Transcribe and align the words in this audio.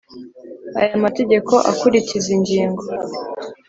aya 0.79 0.95
mategeko 1.03 1.53
akurikiza 1.71 2.29
ingingo 2.37 2.83